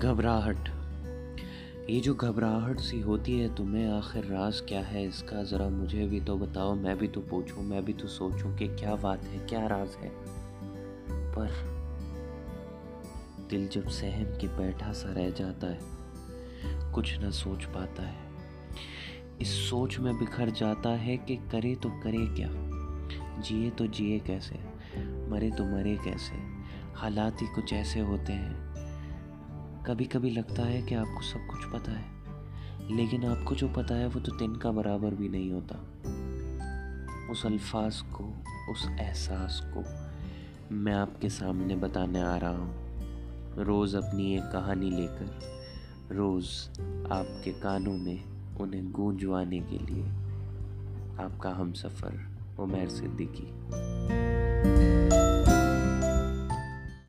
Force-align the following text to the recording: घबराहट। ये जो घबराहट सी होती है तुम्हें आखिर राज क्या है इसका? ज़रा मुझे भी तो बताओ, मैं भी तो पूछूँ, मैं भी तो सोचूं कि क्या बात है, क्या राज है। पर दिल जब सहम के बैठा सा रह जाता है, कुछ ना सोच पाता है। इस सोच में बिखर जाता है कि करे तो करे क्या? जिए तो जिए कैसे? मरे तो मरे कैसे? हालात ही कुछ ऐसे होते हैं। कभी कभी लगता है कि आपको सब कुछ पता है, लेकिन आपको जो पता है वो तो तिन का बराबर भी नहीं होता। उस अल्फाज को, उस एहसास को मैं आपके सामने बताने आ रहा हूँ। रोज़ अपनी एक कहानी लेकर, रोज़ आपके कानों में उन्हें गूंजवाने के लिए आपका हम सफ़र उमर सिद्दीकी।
घबराहट। 0.00 0.68
ये 1.90 2.00
जो 2.00 2.14
घबराहट 2.14 2.80
सी 2.80 3.00
होती 3.00 3.40
है 3.40 3.54
तुम्हें 3.54 3.88
आखिर 3.88 4.24
राज 4.24 4.60
क्या 4.60 4.80
है 4.80 5.08
इसका? 5.08 5.42
ज़रा 5.42 5.68
मुझे 5.68 6.06
भी 6.06 6.20
तो 6.20 6.36
बताओ, 6.36 6.74
मैं 6.74 6.98
भी 6.98 7.08
तो 7.08 7.20
पूछूँ, 7.20 7.64
मैं 7.64 7.84
भी 7.84 7.92
तो 7.92 8.08
सोचूं 8.08 8.56
कि 8.56 8.68
क्या 8.68 8.94
बात 8.94 9.24
है, 9.24 9.38
क्या 9.46 9.66
राज 9.66 9.88
है। 9.88 10.10
पर 11.32 11.50
दिल 13.50 13.68
जब 13.68 13.88
सहम 13.88 14.24
के 14.24 14.46
बैठा 14.46 14.92
सा 14.92 15.12
रह 15.12 15.30
जाता 15.30 15.66
है, 15.66 15.78
कुछ 16.92 17.18
ना 17.18 17.30
सोच 17.30 17.64
पाता 17.64 18.02
है। 18.02 18.16
इस 19.40 19.70
सोच 19.70 19.98
में 19.98 20.18
बिखर 20.18 20.50
जाता 20.50 20.88
है 20.88 21.16
कि 21.16 21.36
करे 21.36 21.74
तो 21.74 21.90
करे 21.90 22.26
क्या? 22.26 22.48
जिए 23.42 23.70
तो 23.70 23.86
जिए 23.86 24.18
कैसे? 24.18 24.56
मरे 25.28 25.50
तो 25.50 25.64
मरे 25.64 25.96
कैसे? 25.96 26.34
हालात 26.94 27.42
ही 27.42 27.46
कुछ 27.46 27.72
ऐसे 27.72 28.00
होते 28.00 28.32
हैं। 28.32 28.69
कभी 29.86 30.04
कभी 30.04 30.30
लगता 30.30 30.62
है 30.62 30.80
कि 30.82 30.94
आपको 30.94 31.22
सब 31.22 31.46
कुछ 31.46 31.64
पता 31.64 31.92
है, 31.92 32.96
लेकिन 32.96 33.24
आपको 33.24 33.54
जो 33.54 33.68
पता 33.68 33.94
है 33.94 34.08
वो 34.08 34.20
तो 34.20 34.32
तिन 34.32 34.56
का 34.56 34.70
बराबर 34.70 35.14
भी 35.14 35.28
नहीं 35.28 35.52
होता। 35.52 35.76
उस 37.32 37.46
अल्फाज 37.46 38.00
को, 38.00 38.24
उस 38.72 38.86
एहसास 38.90 39.60
को 39.66 39.84
मैं 40.74 40.92
आपके 40.92 41.28
सामने 41.28 41.76
बताने 41.76 42.20
आ 42.20 42.36
रहा 42.36 42.56
हूँ। 42.56 43.64
रोज़ 43.64 43.96
अपनी 43.96 44.34
एक 44.36 44.42
कहानी 44.42 44.90
लेकर, 44.90 46.14
रोज़ 46.14 46.68
आपके 47.12 47.52
कानों 47.52 47.96
में 47.98 48.24
उन्हें 48.60 48.90
गूंजवाने 48.92 49.60
के 49.60 49.78
लिए 49.86 50.04
आपका 51.24 51.50
हम 51.50 51.72
सफ़र 51.72 52.20
उमर 52.58 52.88
सिद्दीकी। 52.88 53.52